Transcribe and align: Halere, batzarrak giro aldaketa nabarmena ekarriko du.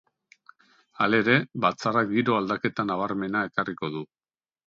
Halere, 1.05 1.35
batzarrak 1.65 2.09
giro 2.15 2.37
aldaketa 2.39 2.87
nabarmena 2.93 3.43
ekarriko 3.51 3.91
du. 3.99 4.05